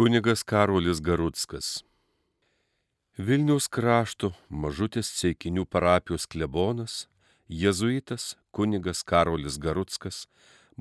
[0.00, 1.66] Kunigas Karolis Garutskas.
[3.20, 6.94] Vilniaus krašto mažutės Ceikinių parapijos klebonas,
[7.52, 10.22] jėzuitas kunigas Karolis Garutskas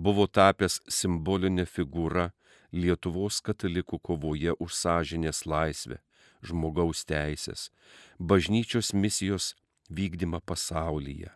[0.08, 2.30] buvo tapęs simbolinė figūra
[2.72, 6.00] Lietuvos katalikų kovoje už sąžinės laisvę,
[6.40, 7.74] žmogaus teisės,
[8.24, 9.52] bažnyčios misijos
[9.92, 11.34] vykdymą pasaulyje.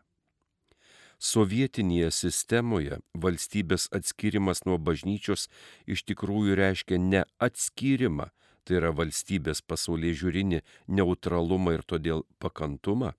[1.24, 5.48] Sovietinėje sistemoje valstybės atskirimas nuo bažnyčios
[5.96, 8.28] iš tikrųjų reiškia ne atskirimą,
[8.68, 10.60] tai yra valstybės pasaulyje žiūrinį
[11.00, 13.14] neutralumą ir todėl pakantumą,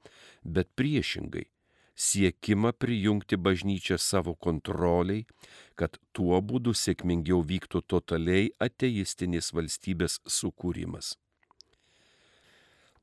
[0.44, 1.46] bet priešingai
[1.96, 5.24] siekimą prijungti bažnyčią savo kontroliai,
[5.78, 11.14] kad tuo būdu sėkmingiau vyktų totaliai ateistinės valstybės sukūrimas.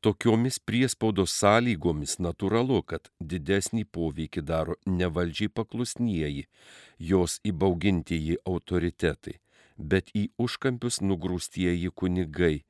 [0.02, 6.48] Tokiomis priespaudos sąlygomis natūralu, kad didesnį poveikį daro ne valdžiai paklusnieji,
[7.10, 9.36] jos įbaugintieji autoritetai,
[9.78, 12.66] bet į užkampius nugrūstieji kunigai,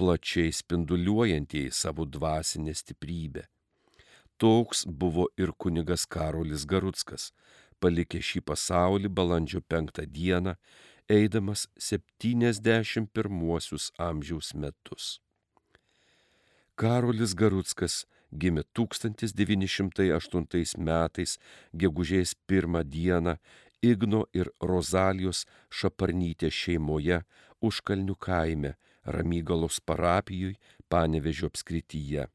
[0.00, 3.44] plačiai spinduliuojantieji savo dvasinę stiprybę.
[4.40, 7.34] Toks buvo ir kunigas Karolis Garutskas,
[7.84, 10.56] palikė šį pasaulį balandžio penktą dieną,
[11.18, 15.20] eidamas 71 amžiaus metus.
[16.74, 21.38] Karolis Garutskas gimė 1908 metais,
[21.76, 23.36] gegužės pirmą dieną
[23.82, 27.22] Igno ir Rozalijos Šaparnytės šeimoje
[27.60, 30.56] užkalnių kaime Ramygalos parapijoje
[30.88, 32.26] Panevežio apskrityje.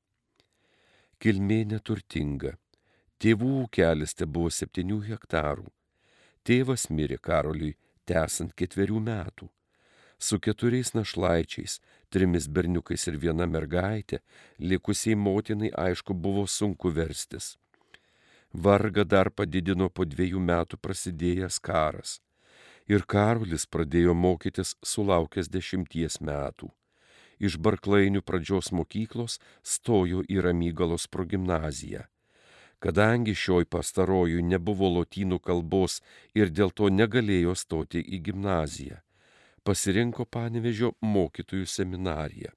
[1.18, 2.58] Kilmė neturtinga.
[3.18, 5.66] Tėvų ūkelis te buvo septynių hektarų.
[6.46, 7.74] Tėvas mirė Karoliui
[8.06, 9.50] tęsant ketverių metų
[10.20, 11.80] su keturiais našlaičiais,
[12.10, 14.20] trimis berniukais ir viena mergaitė,
[14.60, 17.56] likusiai motinai aišku buvo sunku verstis.
[18.54, 22.20] Varga dar padidino po dviejų metų prasidėjęs karas.
[22.88, 26.70] Ir Karolis pradėjo mokytis sulaukęs dešimties metų.
[27.38, 32.08] Iš Barklainių pradžios mokyklos stojo į Ramygalos progymnaziją.
[32.80, 36.00] Kadangi šioj pastarojui nebuvo lotynų kalbos
[36.34, 39.02] ir dėl to negalėjo stoti į gimnaziją,
[39.68, 42.54] pasirinko Panevežio mokytojų seminariją.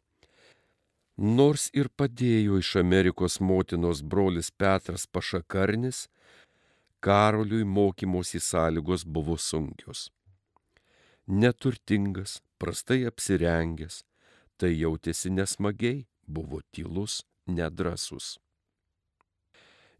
[1.21, 6.07] Nors ir padėjo iš Amerikos motinos brolis Petras Pašakarnis,
[7.01, 10.11] Karoliui mokymosi sąlygos buvo sunkios.
[11.27, 14.03] Neturtingas, prastai apsirengęs,
[14.57, 18.39] tai jautėsi nesmagiai, buvo tylus, nedrasus.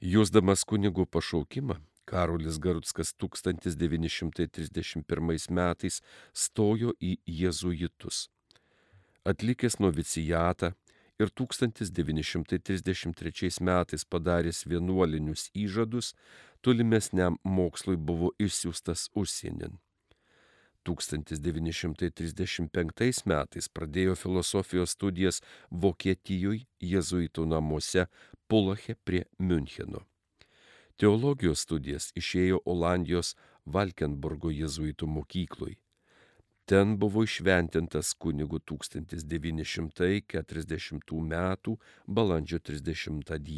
[0.01, 6.03] Jūsdamas kunigų pašaukimą, Karolis Garutskas 1931 metais
[6.35, 8.27] stojo į jėzuitus.
[9.31, 10.69] Atlikęs novicijatą
[11.21, 16.15] ir 1933 metais padaręs vienuolinius įžadus,
[16.65, 19.79] tolimesniam mokslui buvo išsiųstas užsienin.
[20.89, 28.07] 1935 metais pradėjo filosofijos studijas Vokietijoje jėzuitų namuose
[28.49, 30.07] Pulache prie Müncheno.
[31.01, 33.33] Teologijos studijas išėjo Olandijos
[33.65, 35.81] Valkenburgo jėzuitų mokyklui.
[36.69, 41.33] Ten buvo išventintas kunigu 1940 m.
[42.19, 43.49] balandžio 30 d.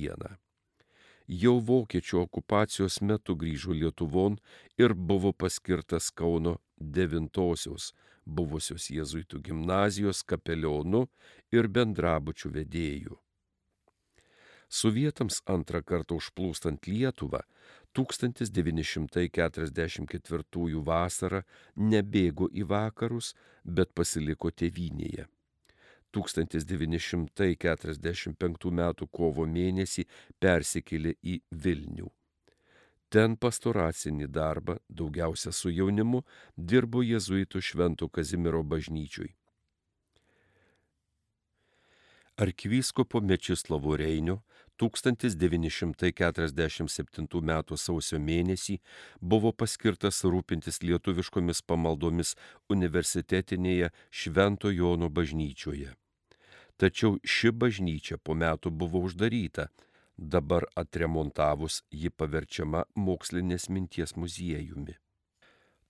[1.43, 4.35] Jau vokiečių okupacijos metu grįžo Lietuvon
[4.79, 7.93] ir buvo paskirtas Kauno devintosios
[8.25, 11.07] buvusios jėzuitų gimnazijos kapelionu
[11.51, 13.22] ir bendrabučių vedėju.
[14.73, 17.45] Sovietams antrą kartą užplūstant Lietuvą
[17.93, 21.43] 1944 vasarą
[21.77, 23.35] nebėgo į vakarus,
[23.65, 25.27] bet pasiliko tėvynėje.
[26.13, 28.95] 1945 m.
[29.11, 30.07] kovo mėnesį
[30.41, 32.11] persikėlė į Vilnių.
[33.13, 36.25] Ten pastoracinį darbą, daugiausia su jaunimu,
[36.57, 39.37] dirbo jėzuitų Švento Kazimiero bažnyčiui.
[42.41, 44.41] Arkivyskupo Mečislovo Reinio
[44.83, 47.63] 1947 m.
[47.77, 48.81] sausio mėnesį
[49.21, 52.35] buvo paskirtas rūpintis lietuviškomis pamaldomis
[52.71, 55.95] universitetinėje Švento Jono bažnyčioje.
[56.77, 59.69] Tačiau ši bažnyčia po metų buvo uždaryta,
[60.17, 64.97] dabar atremontavus ji paverčiama mokslinės minties muziejumi.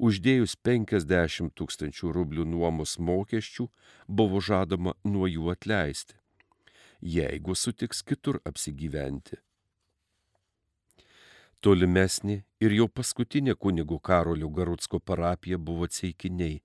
[0.00, 3.68] Uždėjus 50 tūkstančių rublių nuomos mokesčių
[4.08, 6.16] buvo žadama nuo jų atleisti,
[7.00, 9.38] jeigu sutiks kitur apsigyventi.
[11.60, 16.60] Tolimesnė ir jau paskutinė kunigo Karolio Garutsko parapija buvo Ceikiniai,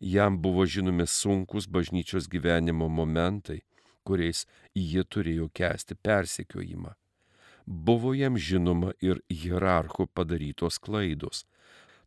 [0.00, 3.62] jam buvo žinomi sunkus bažnyčios gyvenimo momentai,
[4.04, 4.44] kuriais
[4.74, 6.92] jie turėjo kesti persekiojimą.
[7.66, 11.46] Buvo jam žinoma ir hierarchų padarytos klaidos.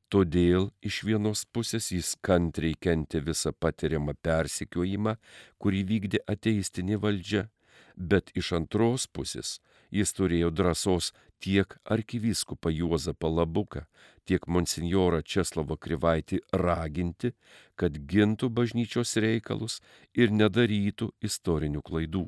[0.10, 5.18] Todėl iš vienos pusės jis kantriai kentė visą patiriamą persekiojimą,
[5.58, 7.50] kurį vykdė ateistinė valdžia,
[7.98, 9.58] bet iš antros pusės
[9.92, 13.86] jis turėjo drąsos tiek arkivyskupą Juozapą Labuką,
[14.26, 17.34] tiek monsinjorą Česlavą Krivaitį raginti,
[17.76, 19.80] kad gintų bažnyčios reikalus
[20.14, 22.28] ir nedarytų istorinių klaidų.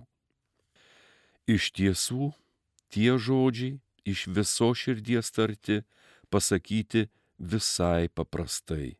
[1.48, 2.32] Iš tiesų,
[2.90, 5.82] tie žodžiai iš viso širdies tarti,
[6.32, 8.98] pasakyti visai paprastai.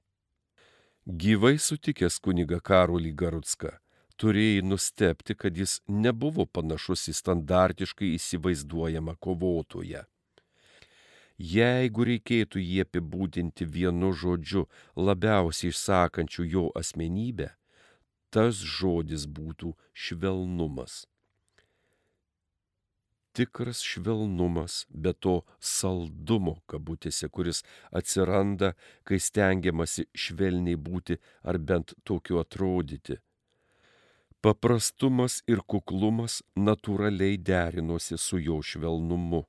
[1.06, 3.72] Gyvai sutikęs kuniga Karolį Garutską,
[4.22, 10.04] turėjai nustepti, kad jis nebuvo panašus į standartiškai įsivaizduojamą kovotoją.
[11.42, 14.68] Jeigu reikėtų jį apibūdinti vienu žodžiu
[15.08, 17.48] labiausiai išsakančiu jo asmenybę,
[18.30, 19.72] tas žodis būtų
[20.04, 21.08] švelnumas.
[23.34, 27.64] Tikras švelnumas, be to saldumo kabutėse, kuris
[27.96, 28.74] atsiranda,
[29.08, 33.18] kai stengiamasi švelniai būti ar bent tokiu atrodyti
[34.42, 39.44] Paprastumas ir kuklumas natūraliai derinosi su jo švelnumu.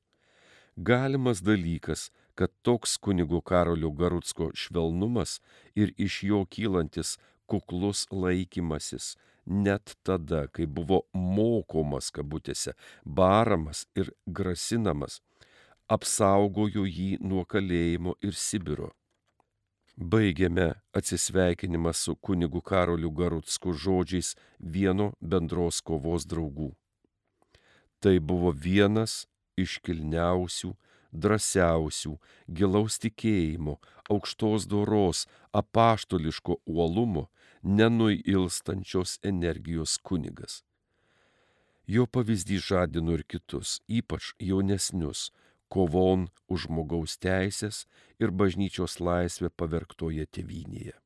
[0.77, 5.39] Galimas dalykas, kad toks kunigo Karolio Garutsko švelnumas
[5.75, 7.17] ir iš jo kylantis
[7.49, 9.15] kuklus laikymasis
[9.47, 15.21] net tada, kai buvo mokomas kabutėse, baramas ir grasinamas,
[15.89, 18.93] apsaugojo jį nuo kalėjimo ir Sibiro.
[20.03, 20.65] Baigėme
[20.99, 26.73] atsisveikinimą su kunigu Karoliu Garutsku žodžiais vieno bendros kovos draugų.
[28.03, 30.73] Tai buvo vienas iškilniausių,
[31.13, 32.17] drąsiausių,
[32.49, 33.77] gilaus tikėjimo,
[34.11, 37.29] aukštos doros, apaštoliško uolumo,
[37.63, 40.65] nenuilstančios energijos kunigas.
[41.87, 45.31] Jo pavyzdys žadino ir kitus, ypač jaunesnius,
[45.73, 47.85] kovon už žmogaus teisės
[48.21, 50.99] ir bažnyčios laisvę pavergtoje tėvynėje.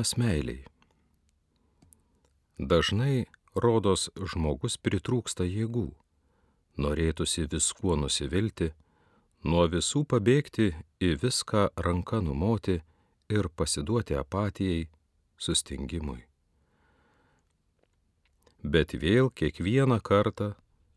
[0.00, 0.64] Himnas meiliai.
[2.56, 5.90] Dažnai, rodos, žmogus pritrūksta jėgų.
[6.80, 8.70] Norėtųsi viskuo nusivilti,
[9.44, 10.70] nuo visų pabėgti,
[11.04, 12.78] į viską ranką numoti
[13.28, 14.88] ir pasiduoti apatijai,
[15.36, 16.24] sustingimui.
[18.64, 20.54] Bet vėl kiekvieną kartą,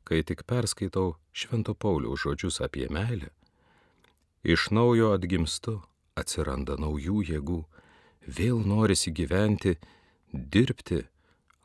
[0.08, 3.36] kai tik perskaitau Švento Pauliaus žodžius apie meilę,
[4.48, 5.82] iš naujo atgimstu,
[6.16, 7.64] atsiranda naujų jėgų
[8.28, 9.78] vėl norisi gyventi,
[10.34, 11.04] dirbti,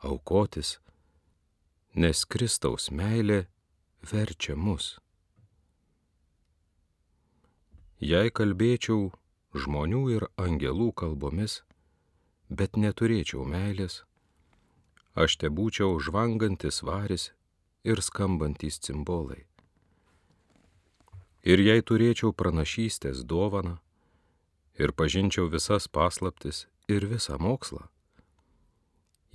[0.03, 0.79] aukotis,
[1.95, 3.45] nes Kristaus meilė
[4.11, 4.99] verčia mus.
[7.99, 9.09] Jei kalbėčiau
[9.53, 11.63] žmonių ir angelų kalbomis,
[12.49, 14.03] bet neturėčiau meilės,
[15.15, 17.31] aš te būčiau žvangantis varis
[17.83, 19.43] ir skambantys cimbolai.
[21.43, 23.79] Ir jei turėčiau pranašystės dovaną,
[24.79, 27.83] ir pažinčiau visas paslaptis ir visą mokslą.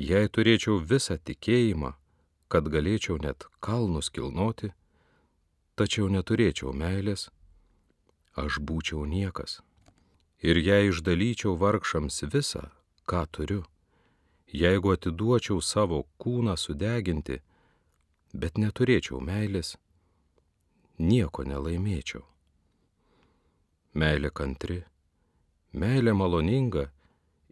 [0.00, 1.92] Jei turėčiau visą tikėjimą,
[2.48, 4.72] kad galėčiau net kalnus kilnoti,
[5.78, 7.28] tačiau neturėčiau meilės,
[8.34, 9.60] aš būčiau niekas.
[10.42, 12.66] Ir jei išdalyčiau vargšams visą,
[13.06, 13.62] ką turiu,
[14.50, 17.38] jeigu atiduočiau savo kūną sudeginti,
[18.34, 19.76] bet neturėčiau meilės,
[20.98, 22.24] nieko nelaimėčiau.
[23.94, 24.82] Meilė kantri,
[25.74, 26.84] Meilė maloninga,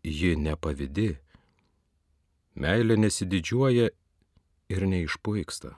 [0.06, 1.16] ji nepavidi.
[2.54, 3.88] Meilė nesididžiuoja
[4.70, 5.72] ir neišpuiksta.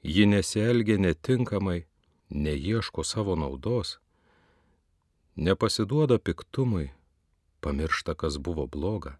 [0.00, 1.82] Ji nesielgia netinkamai,
[2.32, 3.98] neieško savo naudos,
[5.36, 6.88] nepasiduoda piktumui,
[7.60, 9.18] pamiršta, kas buvo bloga,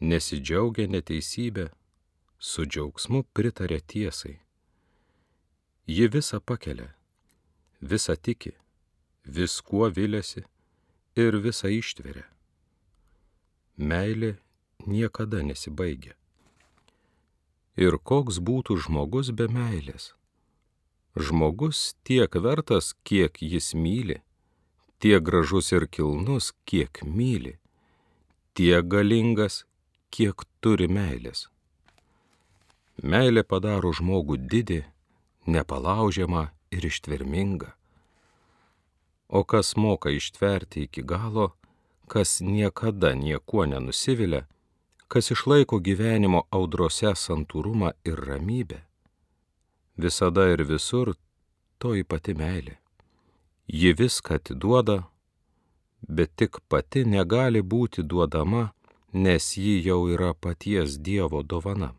[0.00, 1.70] nesidžiaugia neteisybė,
[2.36, 4.36] su džiaugsmu pritarė tiesai.
[5.88, 6.92] Ji visą pakelia,
[7.80, 8.52] visą tiki
[9.26, 10.44] viskuo vilėsi
[11.18, 12.24] ir visą ištveria.
[13.76, 14.36] Meilė
[14.86, 16.14] niekada nesibaigia.
[17.76, 20.14] Ir koks būtų žmogus be meilės?
[21.16, 24.22] Žmogus tiek vertas, kiek jis myli,
[25.00, 27.56] tiek gražus ir kilnus, kiek myli,
[28.54, 29.64] tiek galingas,
[30.12, 31.48] kiek turi meilės.
[33.02, 34.84] Meilė padaro žmogų didį,
[35.52, 37.75] nepalaužiamą ir ištvermingą
[39.28, 41.50] o kas moka ištverti iki galo,
[42.08, 44.46] kas niekada niekuo nenusivilia,
[45.08, 48.80] kas išlaiko gyvenimo audrose santūrumą ir ramybę,
[49.96, 51.14] visada ir visur
[51.78, 52.78] toji pati meilė.
[53.66, 55.02] Ji viską atiduoda,
[56.08, 58.70] bet tik pati negali būti duodama,
[59.12, 61.94] nes ji jau yra paties Dievo dovana.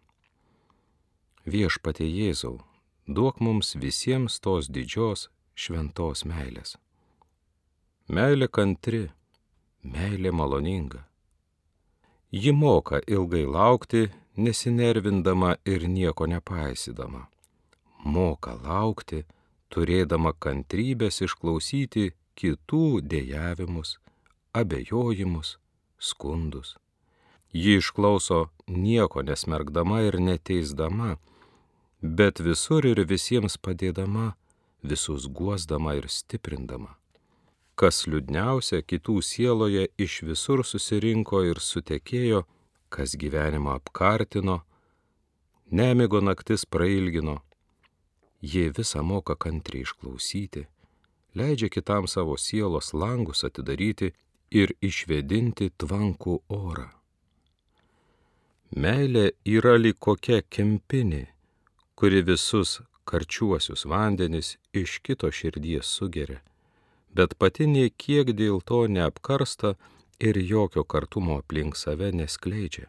[1.46, 2.60] Viešpatie Jėzau,
[3.07, 6.75] duok mums visiems tos didžios šventos meilės.
[8.08, 9.10] Meilė kantri,
[9.84, 11.02] meilė maloninga.
[12.32, 14.06] Ji moka ilgai laukti,
[14.38, 17.26] nesinervindama ir nieko nepaisydama.
[18.06, 19.26] Moka laukti,
[19.68, 23.98] turėdama kantrybės išklausyti kitų dėjavimus,
[24.56, 25.58] abejojimus,
[26.00, 26.78] skundus.
[27.52, 31.18] Ji išklauso nieko nesmergdama ir neteisdama,
[32.00, 34.38] bet visur ir visiems padėdama,
[34.80, 36.96] visus guosdama ir stiprindama.
[37.77, 42.39] Kas liūdniausia, kitų sieloje iš visur susirinko ir sutekėjo,
[42.89, 44.63] kas gyvenimą apkartino,
[45.69, 47.36] nemigo naktis prailgino.
[48.41, 50.65] Jie visą moka kantriai išklausyti,
[51.38, 54.10] leidžia kitam savo sielos langus atidaryti
[54.50, 56.89] ir išvedinti tvankų orą.
[58.74, 61.27] Meilė yra lyg kokia kempinė,
[61.93, 66.41] kuri visus karčiuosius vandenis iš kito širdies sugeria
[67.16, 69.76] bet pati nie kiek dėl to neapkarsta
[70.20, 72.88] ir jokio kartumo aplink save neskleidžia.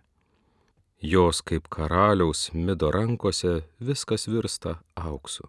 [1.00, 5.46] Jos kaip karaliaus mido rankose viskas virsta auksu.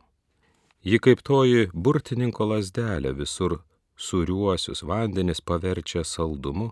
[0.84, 3.58] Ji kaip toji burtininko lasdelė visur
[3.98, 6.72] suriuosius vandenis paverčia saldumu,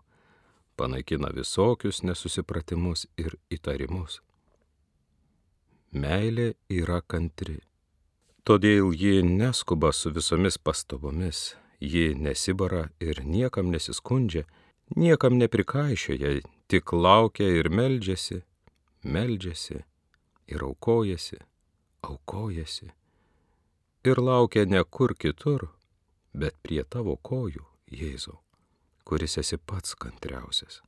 [0.78, 4.22] panaikina visokius nesusipratimus ir įtarimus.
[5.92, 7.60] Meilė yra kantri.
[8.48, 14.44] Todėl ji neskuba su visomis pastabomis, ji nesibara ir niekam nesiskundžia,
[14.96, 18.42] niekam neprikaišioja, tik laukia ir meldžiasi,
[19.04, 19.84] meldžiasi
[20.48, 21.38] ir aukojasi,
[22.02, 22.92] aukojasi.
[24.04, 25.68] Ir laukia ne kur kitur,
[26.34, 28.36] bet prie tavo kojų, Jėzau,
[29.08, 30.82] kuris esi pats kantriausias.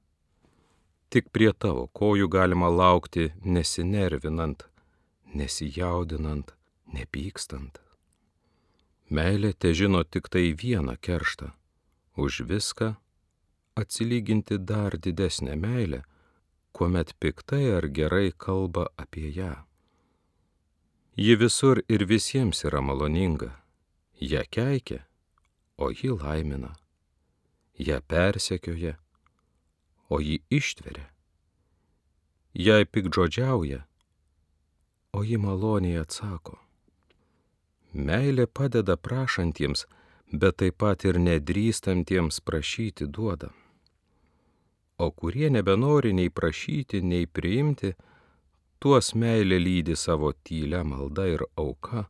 [1.09, 4.65] Tik prie tavo kojų galima laukti nesinervinant,
[5.33, 6.51] nesijaudinant,
[6.93, 7.79] nepykstant.
[9.09, 11.51] Meilė te žino tik tai vieną kerštą-
[12.23, 12.95] už viską
[13.75, 16.03] atsilyginti dar didesnę meilę,
[16.71, 19.55] kuomet piktai ar gerai kalba apie ją.
[21.17, 23.51] Ji visur ir visiems yra maloninga,
[24.21, 24.99] ją keikia,
[25.77, 26.75] o ji laimina,
[27.79, 28.95] ją persekioja,
[30.09, 31.09] o ji ištveria,
[32.53, 33.81] jai pikdžodžiauja,
[35.13, 36.68] o ji maloniai atsako.
[37.99, 39.85] Meilė padeda prašantiems,
[40.31, 43.49] bet taip pat ir nedrįstantiems prašyti duoda.
[44.99, 47.93] O kurie nebenori nei prašyti, nei priimti,
[48.79, 52.07] tuos meilė lydi savo tylę maldą ir auka,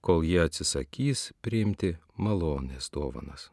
[0.00, 3.50] kol jie atsisakys priimti malonės dovanas.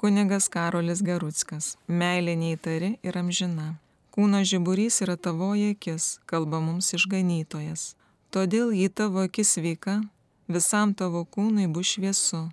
[0.00, 1.74] Kunigas Karolis Garutskas.
[1.86, 3.74] Meilė neįtari ir amžina.
[4.10, 7.94] Kūno žiburys yra tavoji akis, kalba mums išganytojas.
[8.34, 10.00] Todėl jei tavo akis sveika,
[10.50, 12.48] visam tavo kūnui bus šviesu.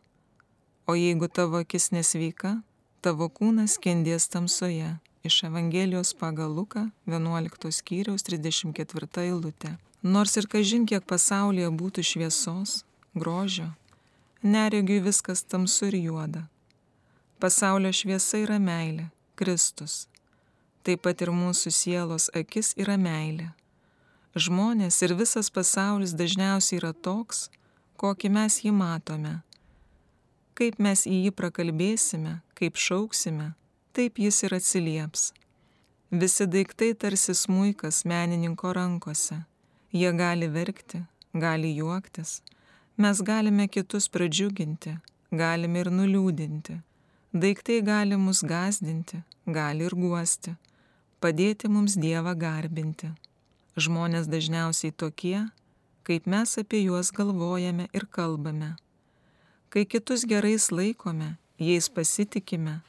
[0.88, 2.58] O jeigu tavo akis nesveika,
[3.02, 4.98] tavo kūnas skendės tamsoje.
[5.28, 9.74] Iš Evangelijos pagal Luką 11 skyriaus 34 eilutė.
[10.04, 12.84] Nors ir kažin kiek pasaulyje būtų šviesos,
[13.18, 13.72] grožio,
[14.44, 16.46] neregiui viskas tamsu ir juoda
[17.38, 20.08] Pasaulio šviesa yra meilė, Kristus.
[20.88, 23.50] Taip pat ir mūsų sielos akis yra meilė.
[24.40, 27.50] Žmonės ir visas pasaulis dažniausiai yra toks,
[28.00, 29.34] kokį mes jį matome.
[30.56, 33.50] Kaip mes į jį prakalbėsime, kaip šauksime,
[33.92, 35.28] taip jis ir atsilieps.
[36.24, 39.44] Visi daiktai tarsi smūkas menininko rankose.
[39.92, 41.04] Jie gali verkti,
[41.36, 42.40] gali juoktis.
[42.96, 44.96] Mes galime kitus pradžiuginti,
[45.36, 46.80] galime ir nuliūdinti
[47.34, 50.54] Daiktai gali mus gazdinti, gali ir guosti,
[51.24, 53.12] padėti mums Dievą garbinti.
[53.78, 55.46] Žmonės dažniausiai tokie,
[56.08, 58.76] kaip mes apie juos galvojame ir kalbame.
[59.70, 62.82] Kai kitus gerais laikome, jais pasitikime,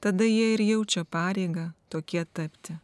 [0.00, 2.76] tada jie ir jaučia pareigą tokie tapti.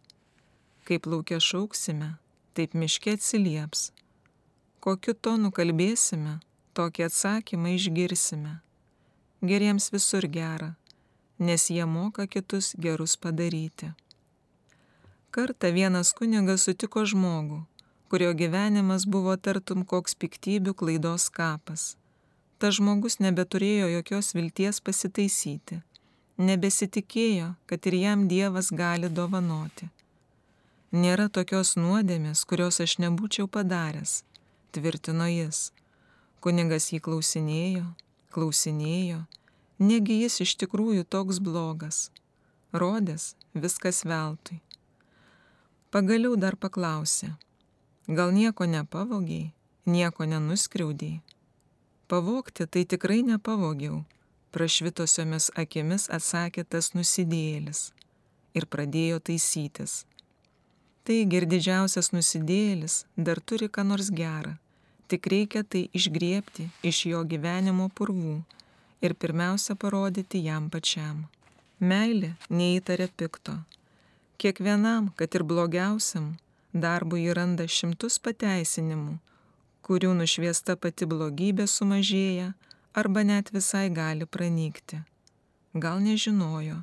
[0.85, 2.16] Kaip laukia šauksime,
[2.54, 3.90] taip miške atsilieps.
[4.80, 6.40] Kokiu tonu kalbėsime,
[6.78, 8.59] tokį atsakymą išgirsime.
[9.42, 10.74] Geriems visur gera
[11.38, 13.92] nes jie moka kitus gerus padaryti.
[15.37, 17.59] Kartą vienas kunigas sutiko žmogų,
[18.09, 21.85] kurio gyvenimas buvo tartum koks piktybių klaidos kapas.
[22.57, 25.83] Ta žmogus nebeturėjo jokios vilties pasitaisyti,
[26.40, 29.90] nebesitikėjo, kad ir jam Dievas gali dovanoti.
[30.96, 34.22] Nėra tokios nuodėmės, kurios aš nebūčiau padaręs,
[34.72, 35.66] tvirtino jis.
[36.40, 37.85] Kunigas jį klausinėjo,
[38.33, 39.27] klausinėjo,
[39.77, 42.07] Negi jis iš tikrųjų toks blogas.
[42.72, 44.62] Rodės viskas veltui.
[45.94, 47.31] Pagaliau dar paklausė.
[48.07, 49.53] Gal nieko nepavogiai,
[49.87, 51.22] nieko nenuskriaudėjai.
[52.11, 54.05] Pavogti tai tikrai nepavogiau,
[54.55, 57.81] prašvitosiomis akimis atsakė tas nusidėlis
[58.55, 60.05] ir pradėjo taisytis.
[61.07, 64.57] Taigi ir didžiausias nusidėlis dar turi ką nors gerą,
[65.11, 68.40] tik reikia tai išgriepti iš jo gyvenimo purvų
[69.07, 71.27] ir pirmiausia parodyti jam pačiam.
[71.79, 73.59] Meilė neįtarė pikto.
[74.37, 76.37] Kiekvienam, kad ir blogiausiam,
[76.72, 79.16] darbui įranda šimtus pateisinimų,
[79.87, 82.53] kurių nušviesta pati blogybė sumažėja
[82.92, 85.03] arba net visai gali pranykti.
[85.75, 86.83] Gal nežinojo,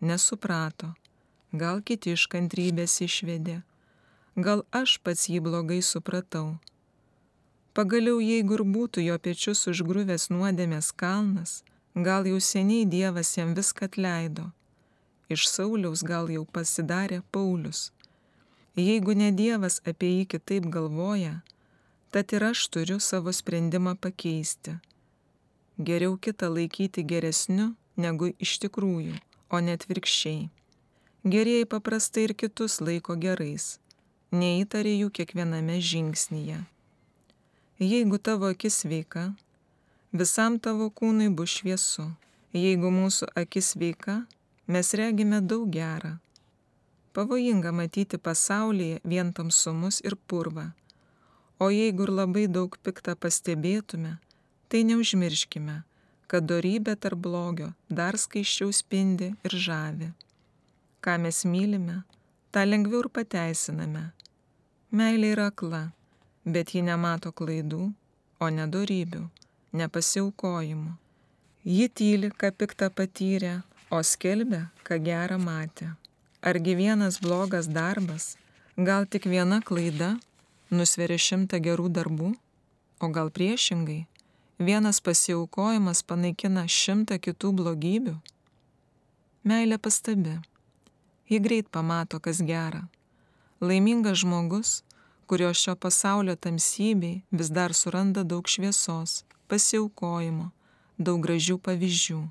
[0.00, 0.92] nesuprato,
[1.52, 3.62] gal kiti iš kantrybės išvedė,
[4.36, 6.54] gal aš pats jį blogai supratau
[7.74, 11.54] Pagaliau, jeigu ir būtų jo pečius užgruvęs nuodėmės kalnas,
[12.06, 14.44] gal jau seniai Dievas jam viską atleido.
[15.34, 17.90] Iš Sauliaus gal jau pasidarė Paulius.
[18.78, 21.40] Jeigu ne Dievas apie jį kitaip galvoja,
[22.14, 24.76] tad ir aš turiu savo sprendimą pakeisti.
[25.88, 29.16] Geriau kitą laikyti geresniu negu iš tikrųjų,
[29.50, 30.44] o net virkščiai.
[31.34, 33.80] Gerieji paprastai ir kitus laiko gerais,
[34.30, 36.60] neįtarė jų kiekviename žingsnyje.
[37.82, 39.32] Jeigu tavo akis sveika,
[40.14, 42.12] visam tavo kūnui bus šviesu.
[42.54, 44.20] Jeigu mūsų akis sveika,
[44.66, 46.16] mes regime daug gerą.
[47.14, 50.66] Pavojinga matyti pasaulyje vien tamsumus ir purvą.
[51.62, 54.16] O jeigu ir labai daug piktą pastebėtume,
[54.68, 55.76] tai neužmirškime,
[56.26, 60.10] kad darybė tarp blogio dar skaiščiau spindi ir žavi.
[61.04, 62.02] Ką mes mylime,
[62.50, 64.08] tą lengviau ir pateisiname.
[64.90, 65.84] Meilė yra akla
[66.44, 67.88] bet ji nemato klaidų,
[68.40, 69.22] o nedorybių,
[69.80, 70.92] nepasiaukojimų.
[71.64, 75.90] Ji tyli, ką piktą patyrė, o skelbia, ką gerą matė.
[76.44, 78.34] Argi vienas blogas darbas,
[78.76, 80.14] gal tik viena klaida,
[80.70, 82.34] nusveria šimtą gerų darbų,
[83.04, 84.06] O gal priešingai,
[84.58, 88.14] vienas pasiaukojimas panaikina šimtą kitų blogybių?
[89.44, 90.38] Meilė pastabi.
[91.28, 92.84] Ji greit pamato, kas gera.
[93.60, 94.70] Laimingas žmogus,
[95.26, 100.52] kurio šio pasaulio tamsybei vis dar suranda daug šviesos, pasiaukojimo,
[100.96, 102.22] daug gražių pavyzdžių.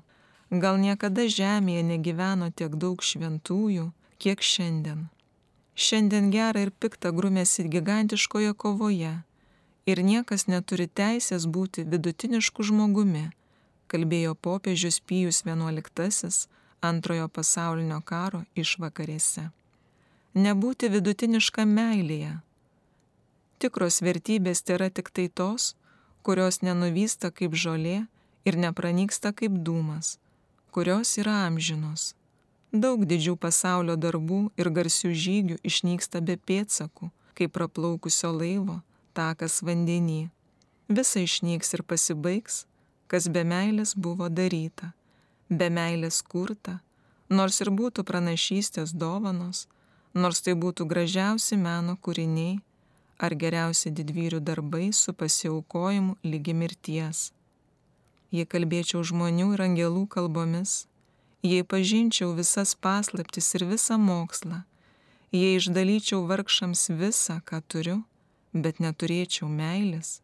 [0.54, 3.88] Gal niekada žemėje negyveno tiek daug šventųjų,
[4.22, 5.08] kiek šiandien.
[5.74, 9.14] Šiandien gera ir pikta grumėsi gigantiškoje kovoje
[9.90, 13.32] ir niekas neturi teisės būti vidutinišku žmogumi,
[13.90, 16.30] kalbėjo popiežius Pijus XI
[16.84, 19.50] antrojo pasaulinio karo išvakarėse.
[20.34, 22.38] Nebūti vidutiniška meilėje.
[23.58, 25.74] Tikros vertybės yra tik tai tos,
[26.22, 28.04] kurios nenuvysta kaip žolė
[28.44, 30.18] ir nepranyksta kaip dūmas,
[30.74, 32.10] kurios yra amžinos
[32.74, 37.06] Daug didžių pasaulio darbų ir garsių žygių išnyksta be pėdsakų,
[37.38, 38.80] kaip praplaukusio laivo
[39.14, 40.24] takas vandenį.
[40.90, 42.64] Visa išnyks ir pasibaigs,
[43.06, 44.90] kas be meilės buvo daryta,
[45.46, 46.80] be meilės kurta,
[47.30, 49.68] nors ir būtų pranašystės dovanos,
[50.10, 52.58] nors tai būtų gražiausi meno kūriniai
[53.22, 57.28] ar geriausi didvyrių darbai su pasiaukojimu lygi mirties.
[58.34, 60.88] Jei kalbėčiau žmonių ir angelų kalbomis,
[61.46, 64.64] jei pažinčiau visas paslaptis ir visą mokslą,
[65.30, 68.00] jei išdalyčiau vargšams visą, ką turiu,
[68.52, 70.18] bet neturėčiau meilės,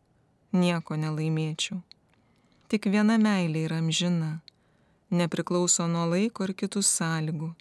[0.50, 1.78] nieko nelaimėčiau.
[2.70, 4.32] Tik viena meilė yra amžina,
[5.10, 7.54] nepriklauso nuo laiko ir kitų sąlygų,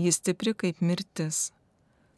[0.00, 1.50] jis stipri kaip mirtis.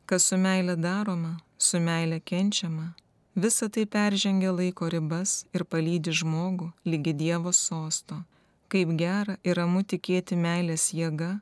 [0.07, 2.93] Kas su meilė daroma, su meilė kenčiama,
[3.37, 8.23] visa tai peržengia laiko ribas ir palydi žmogų lygi Dievo sosto
[8.69, 11.41] kaip gera ir ramu tikėti meilės jėga,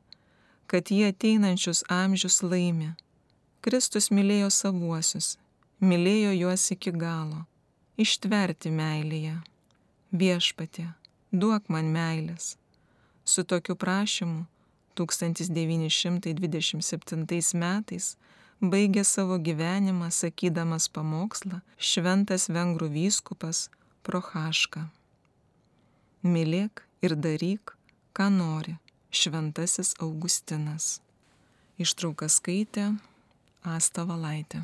[0.69, 2.95] kad jie ateinančius amžius laimi.
[3.65, 5.39] Kristus mylėjo savuosius,
[5.81, 7.47] mylėjo juos iki galo,
[7.97, 9.43] ištverti meilėje.
[10.15, 10.87] Viešpatė,
[11.33, 12.57] duok man meilės.
[13.25, 14.47] Su tokiu prašymu
[15.01, 18.17] 1927 metais
[18.73, 23.69] baigė savo gyvenimą sakydamas pamokslą šventas vengrų vyskupas
[24.05, 24.87] Prohaška.
[26.25, 27.75] Mylėk ir daryk,
[28.17, 28.77] ką nori,
[29.11, 31.01] šventasis Augustinas.
[31.81, 32.93] Ištrauką skaitė
[33.65, 34.63] Asta Valaitė.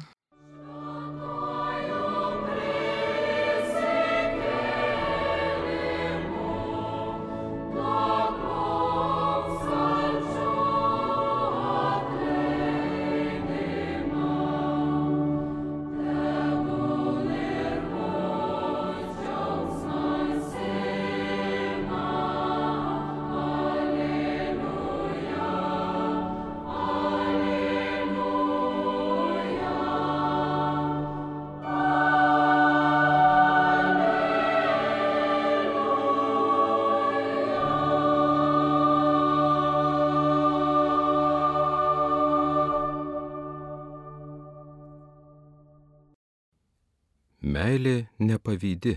[47.70, 48.96] Meilė nepavydi.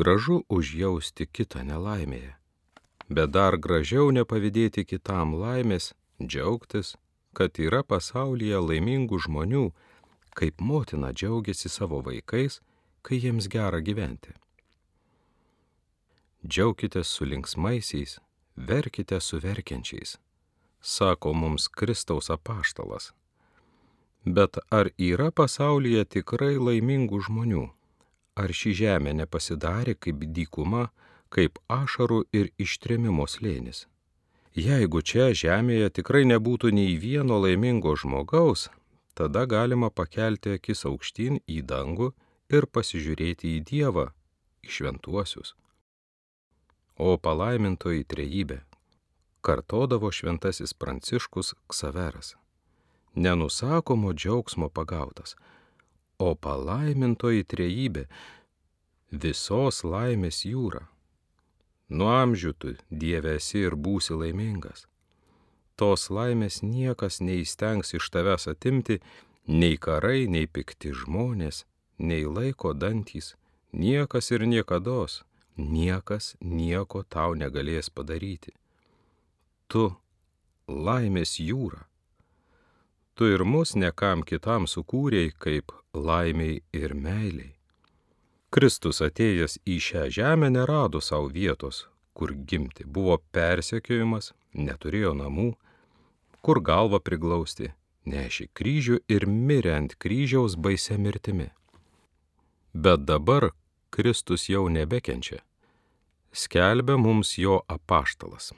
[0.00, 2.32] Gražu užjausti kitą nelaimėje,
[3.06, 6.96] bet dar gražiau nepavydėti kitam laimės, džiaugtis,
[7.38, 9.64] kad yra pasaulyje laimingų žmonių,
[10.34, 12.58] kaip motina džiaugiasi savo vaikais,
[13.06, 14.34] kai jiems gera gyventi.
[16.42, 18.18] Džiaukitės su linksmaisiais,
[18.56, 20.18] verkite su verkiančiais,
[20.80, 23.12] sako mums Kristaus apaštalas.
[24.24, 27.64] Bet ar yra pasaulyje tikrai laimingų žmonių?
[28.40, 30.88] Ar ši žemė nepasidarė kaip dykuma,
[31.28, 33.84] kaip ašarų ir ištremimo slėnis?
[34.56, 38.70] Jeigu čia žemėje tikrai nebūtų nei vieno laimingo žmogaus,
[39.14, 42.14] tada galima pakelti akis aukštyn į dangų
[42.48, 44.06] ir pasižiūrėti į Dievą,
[44.64, 45.52] į šventuosius.
[46.96, 48.62] O palaimintoji trejybė,
[49.42, 52.36] kartodavo šventasis Pranciškus Ksaveras
[53.14, 55.36] nenusakomo džiaugsmo pagautas,
[56.18, 58.06] o palaimintoji trejybė
[59.10, 60.86] visos laimės jūra.
[61.88, 64.86] Nuo amžių tu Dieve esi ir būsi laimingas.
[65.76, 69.00] Tos laimės niekas neįstengs iš tavęs atimti,
[69.46, 71.64] nei karai, nei pikti žmonės,
[71.98, 73.34] nei laiko dantys,
[73.72, 75.22] niekas ir niekados,
[75.56, 78.54] niekas nieko tau negalės padaryti.
[79.68, 79.90] Tu
[80.68, 81.84] laimės jūra
[83.14, 87.54] tu ir mus nekam kitam sukūrėjai kaip laimiai ir meiliai.
[88.54, 95.48] Kristus atėjęs į šią žemę nerado savo vietos, kur gimti, buvo persekiojimas, neturėjo namų,
[96.44, 97.72] kur galvą priglausti,
[98.06, 101.50] nešė kryžių ir mirė ant kryžiaus baise mirtimi.
[102.74, 103.50] Bet dabar
[103.90, 105.42] Kristus jau nebekenčia.
[106.34, 108.52] Skelbia mums jo apaštalas.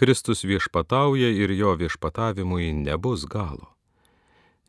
[0.00, 3.66] Kristus viešpatauja ir jo viešpatavimui nebus galo.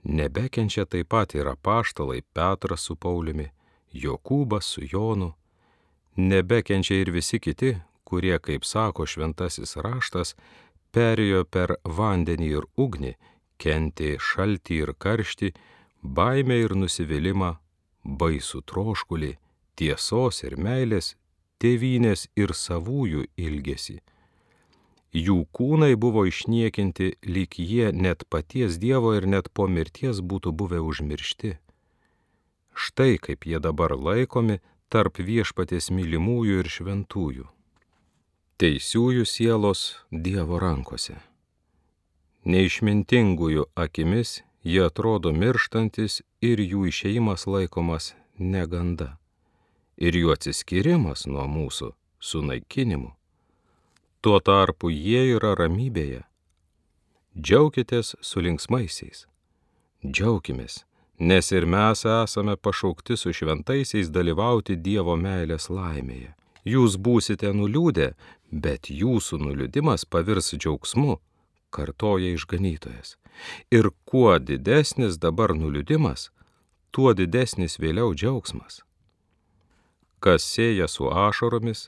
[0.04, 3.48] Nebekenčia taip pat ir apaštalai Petras su Pauliumi,
[3.96, 5.30] Jokūbas su Jonu,
[6.18, 10.36] nebekenčia ir visi kiti, kurie, kaip sako šventasis raštas,
[10.92, 13.16] perėjo per vandenį ir ugnį,
[13.56, 15.56] kentė šaltį ir karštį,
[16.04, 17.56] baimę ir nusivylimą,
[18.04, 19.38] baisų troškulį,
[19.80, 21.16] tiesos ir meilės,
[21.56, 24.02] tėvynės ir savųjų ilgesi.
[25.12, 30.80] Jų kūnai buvo išniekinti, lyg jie net paties Dievo ir net po mirties būtų buvę
[30.80, 31.58] užmiršti.
[32.72, 37.50] Štai kaip jie dabar laikomi tarp viešpatės mylimųjų ir šventųjų.
[38.56, 41.20] Teisiųjų sielos Dievo rankose.
[42.48, 49.18] Neišmintingųjų akimis jie atrodo mirštantis ir jų išeimas laikomas neganda.
[49.98, 53.12] Ir jų atsiskirimas nuo mūsų sunaikinimu.
[54.22, 56.20] Tuo tarpu jie yra ramybėje.
[57.34, 59.24] Džiaukitės su linksmaisiais.
[60.06, 60.84] Džiaukimės,
[61.18, 66.36] nes ir mes esame pašaukti su šventaisiais dalyvauti Dievo meilės laimėje.
[66.70, 68.12] Jūs būsite nuliūdę,
[68.52, 71.18] bet jūsų nuliūdimas pavirs džiaugsmu,
[71.74, 73.18] kartoja išganytojas.
[73.74, 76.30] Ir kuo didesnis dabar nuliūdimas,
[76.94, 78.84] tuo didesnis vėliau džiaugsmas.
[80.22, 81.88] Kas sėja su ašaromis,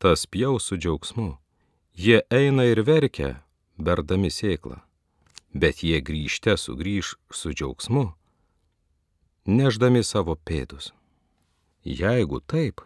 [0.00, 1.34] tas pjau su džiaugsmu.
[1.94, 3.44] Jie eina ir verkia,
[3.78, 4.80] berdami sėklą,
[5.54, 8.08] bet jie grįžte sugrįž su džiaugsmu,
[9.46, 10.90] neždami savo pėdus.
[11.86, 12.80] Jeigu taip,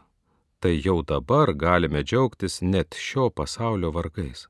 [0.60, 4.44] tai jau dabar galime džiaugtis net šio pasaulio vargais.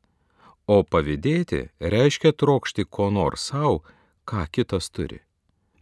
[0.67, 3.85] O pavydėti reiškia trokšti ko nors savo,
[4.27, 5.21] ką kitas turi.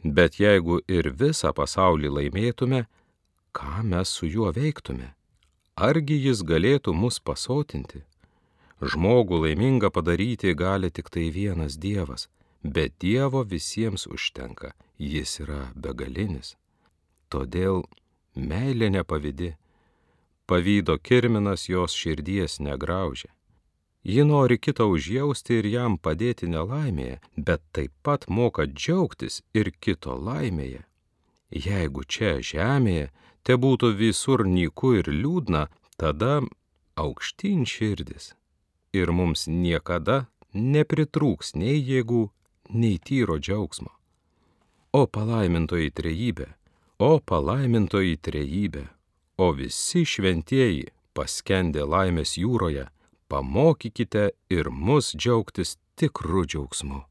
[0.04, 2.84] Bet jeigu ir visą pasaulį laimėtume,
[3.56, 5.14] ką mes su juo veiktume?
[5.76, 8.04] Argi jis galėtų mus pasotinti?
[8.80, 12.28] Žmogų laimingą padaryti gali tik tai vienas Dievas,
[12.62, 16.56] bet Dievo visiems užtenka, jis yra begalinis.
[17.32, 17.86] Todėl
[18.36, 19.54] meilė nepavydi,
[20.46, 23.32] pavydo kirminas jos širdies negraužia.
[24.04, 30.14] Ji nori kitą užjausti ir jam padėti nelaimėje, bet taip pat moka džiaugtis ir kito
[30.14, 30.84] laimėje.
[31.50, 33.08] Jeigu čia žemėje
[33.42, 36.42] te būtų visur nyku ir liūdna, tada
[36.94, 38.34] aukštyn širdis
[38.92, 42.26] ir mums niekada nepritrūks nei jėgų,
[42.70, 43.90] nei tyro džiaugsmo.
[44.96, 46.46] O palaimintoji trejybė,
[46.98, 48.86] o palaimintoji trejybė,
[49.38, 52.86] o visi šventieji paskendę laimės jūroje,
[53.28, 57.02] pamokykite ir mus džiaugtis tikrų džiaugsmu.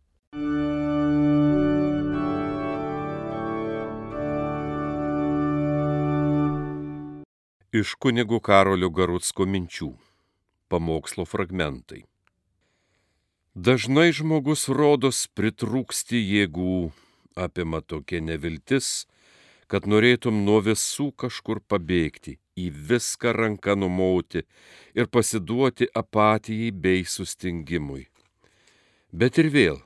[7.75, 9.91] Iš kunigų Karolio Garutsko minčių
[10.69, 12.03] pamokslo fragmentai.
[13.55, 16.91] Dažnai žmogus rodos pritrūksti jėgų,
[17.39, 19.05] apima tokia neviltis,
[19.71, 24.43] kad norėtum nuo visų kažkur pabėgti, į viską ranką numauti
[24.95, 28.05] ir pasiduoti apatijai bei sustingimui.
[29.15, 29.79] Bet ir vėl,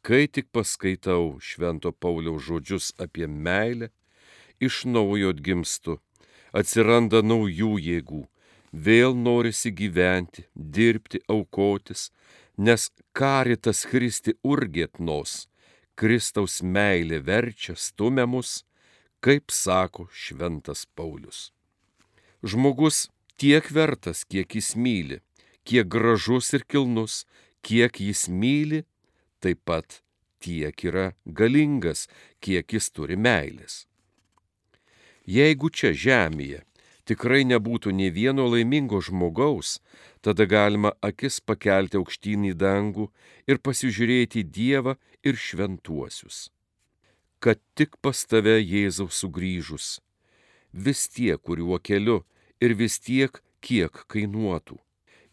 [0.00, 3.90] kai tik paskaitau Švento Pauliaus žodžius apie meilę,
[4.60, 5.98] iš naujo atgimstu,
[6.56, 8.24] atsiranda naujų jėgų,
[8.72, 12.10] vėl norisi gyventi, dirbti, aukotis,
[12.56, 15.46] nes karitas Kristi urgėtnos,
[15.96, 18.64] Kristaus meilė verčia, stumia mus,
[19.20, 21.50] kaip sako šventas Paulius.
[22.42, 25.20] Žmogus tiek vertas, kiek jis myli,
[25.64, 27.26] kiek gražus ir kilnus,
[27.60, 28.84] kiek jis myli,
[29.40, 30.00] taip pat
[30.40, 32.06] tiek yra galingas,
[32.40, 33.84] kiek jis turi meilės.
[35.28, 36.64] Jeigu čia žemėje
[37.10, 39.78] tikrai nebūtų ne vieno laimingo žmogaus,
[40.22, 43.08] tada galima akis pakelti aukštyn į dangų
[43.50, 44.94] ir pasižiūrėti Dievą
[45.26, 46.50] ir šventuosius.
[47.42, 49.98] Kad tik pas tave Jėzau sugrįžus,
[50.72, 52.20] vis tiek, kuriuo keliu
[52.62, 54.78] ir vis tiek, kiek kainuotų.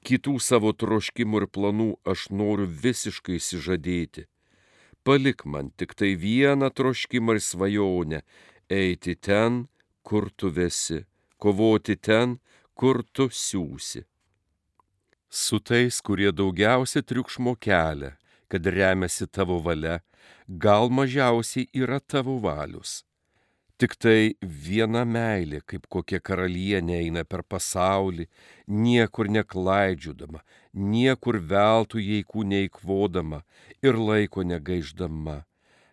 [0.08, 4.26] Kitų savo troškimų ir planų aš noriu visiškai įsižadėti.
[5.04, 8.22] Palik man tik tai vieną troškimą ir svajonę-
[8.82, 9.68] eiti ten,
[10.04, 11.04] kur tu vesi
[11.38, 12.38] kovoti ten,
[12.78, 14.04] kur tu siūsi.
[15.30, 18.16] Su tais, kurie daugiausia triukšmo kelia,
[18.48, 20.00] kad remiasi tavo valia,
[20.48, 23.04] gal mažiausiai yra tavo valius.
[23.78, 28.26] Tik tai viena meilė, kaip kokia karalienė eina per pasaulį,
[28.66, 30.42] niekur neklaidžiudama,
[30.74, 33.44] niekur veltų jėkų neįkvodama
[33.86, 35.44] ir laiko negaiždama.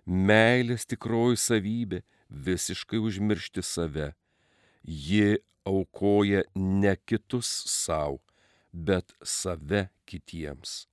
[0.07, 4.15] Meilės tikroji savybė visiškai užmiršti save.
[4.85, 8.21] Ji aukoja ne kitus savo,
[8.73, 10.85] bet save kitiems.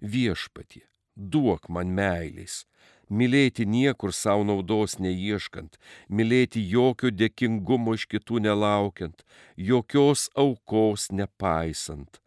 [0.00, 0.84] Viešpatie,
[1.16, 2.64] duok man meilės,
[3.08, 5.78] mylėti niekur savo naudos neieškant,
[6.08, 9.24] mylėti jokio dėkingumo iš kitų nelaukiant,
[9.56, 12.20] jokios aukos nepaisant.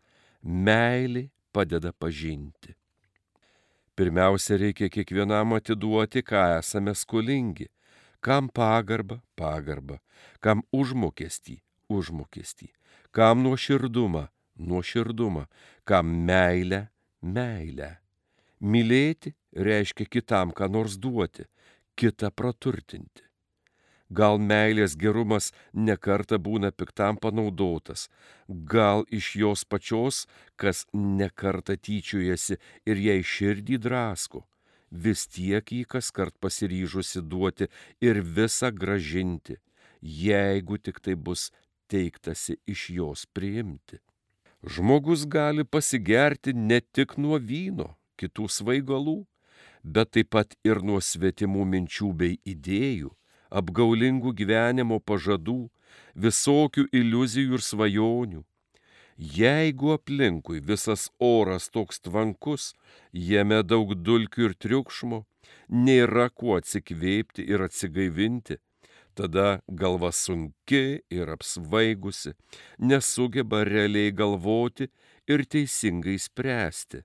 [0.44, 2.76] Meilė padeda pažinti.
[3.98, 7.66] Pirmiausia, reikia kiekvienam atiduoti, ką esame skolingi.
[8.28, 10.02] Kam pagarbą, pagarbą,
[10.44, 12.68] kam užmokestį, užmokestį,
[13.16, 14.26] kam nuoširdumą,
[14.60, 15.46] nuoširdumą,
[15.88, 16.82] kam meilę,
[17.22, 17.88] meilę.
[18.60, 19.32] Mylėti
[19.68, 21.46] reiškia kitam ką nors duoti,
[21.96, 23.24] kitą praturtinti.
[24.12, 28.10] Gal meilės gerumas nekarta būna piktam panaudotas,
[28.48, 30.26] gal iš jos pačios,
[30.60, 34.44] kas nekarta tyčiojasi ir jai širdį drasko,
[34.92, 37.68] vis tiek jį kas kart pasiryžusi duoti
[38.02, 39.58] ir visą gražinti,
[40.02, 41.52] jeigu tik tai bus
[41.88, 44.00] teiktasi iš jos priimti.
[44.64, 49.20] Žmogus gali pasigerti ne tik nuo vyno, kitų svaigalų,
[49.84, 53.14] bet taip pat ir nuo svetimų minčių bei idėjų
[53.50, 55.70] apgaulingų gyvenimo pažadų,
[56.16, 58.42] visokių iliuzijų ir svajonių.
[59.18, 62.76] Jeigu aplinkui visas oras toks tvankus,
[63.12, 65.24] jame daug dulkių ir triukšmo,
[65.74, 68.60] nėra kuo atsikvėpti ir atsigaivinti,
[69.18, 72.36] tada galva sunki ir apsvaigusi,
[72.78, 74.92] nesugeba realiai galvoti
[75.26, 77.02] ir teisingai spręsti.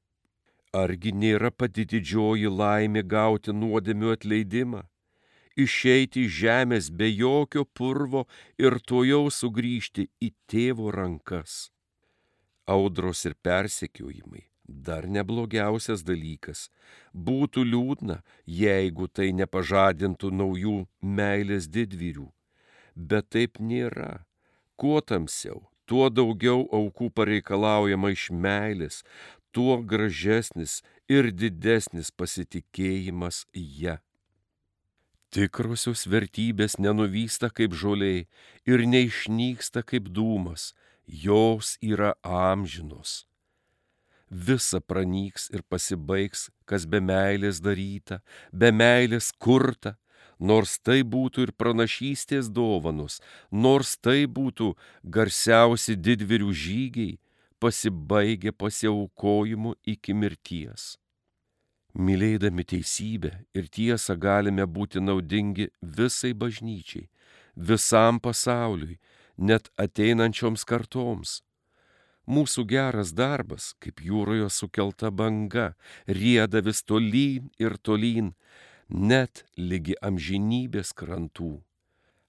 [0.76, 4.84] Argi nėra pati didžioji laimė gauti nuodėmių atleidimą?
[5.56, 8.24] išeiti iš žemės be jokio purvo
[8.58, 11.72] ir to jau sugrįžti į tėvo rankas.
[12.66, 16.68] Audros ir persekiojimai dar neblogiausias dalykas.
[17.12, 22.28] Būtų liūdna, jeigu tai nepažadintų naujų meilės didvyrių.
[22.94, 24.24] Bet taip nėra.
[24.76, 29.02] Kuo tamsiau, tuo daugiau aukų pareikalaujama iš meilės,
[29.52, 33.98] tuo gražesnis ir didesnis pasitikėjimas ją.
[35.32, 38.26] Tikrosios vertybės nenuvysta kaip žoliai
[38.68, 40.74] ir neišnyksta kaip dūmas,
[41.06, 43.26] jos yra amžinos.
[44.30, 49.98] Visa pranyks ir pasibaigs, kas be meilės daryta, be meilės kurta,
[50.40, 54.72] nors tai būtų ir pranašystės dovanos, nors tai būtų
[55.04, 57.18] garsiausi didvirių žygiai,
[57.60, 60.96] pasibaigė pasiaukojimu iki mirties.
[61.92, 67.10] Mylėdami teisybę ir tiesą galime būti naudingi visai bažnyčiai,
[67.54, 68.96] visam pasauliui,
[69.36, 71.40] net ateinančioms kartoms.
[72.26, 75.72] Mūsų geras darbas, kaip jūroje sukelta banga,
[76.06, 78.32] rieda vis tolyn ir tolyn,
[78.88, 81.62] net lygi amžinybės krantų.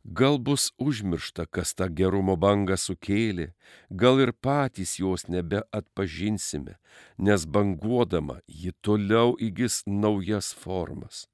[0.04, 3.54] Gal bus užmiršta, kas tą gerumo bangą sukėlė,
[3.90, 6.76] gal ir patys jos nebeatpažinsime,
[7.18, 11.30] nes banguodama ji toliau įgis naujas formas.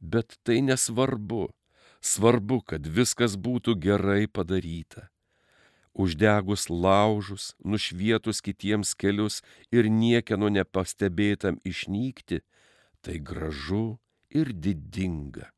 [0.00, 1.52] Bet tai nesvarbu,
[2.00, 5.08] svarbu, kad viskas būtų gerai padaryta.
[5.92, 9.40] Uždegus laužus, nušvietus kitiems kelius
[9.74, 12.40] ir niekieno nepastebėtam išnykti,
[13.02, 13.98] tai gražu
[14.30, 15.50] ir didinga.